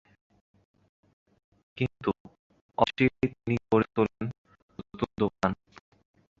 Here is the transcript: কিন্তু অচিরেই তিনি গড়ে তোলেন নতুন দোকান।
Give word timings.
কিন্তু 1.77 2.09
অচিরেই 2.77 3.27
তিনি 3.33 3.55
গড়ে 3.67 3.87
তোলেন 3.95 4.25
নতুন 4.79 5.09
দোকান। 5.19 5.51